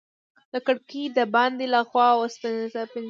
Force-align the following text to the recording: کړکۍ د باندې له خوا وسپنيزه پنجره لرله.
کړکۍ 0.65 1.03
د 1.17 1.19
باندې 1.35 1.65
له 1.73 1.81
خوا 1.89 2.07
وسپنيزه 2.21 2.81
پنجره 2.91 2.91
لرله. 2.91 2.99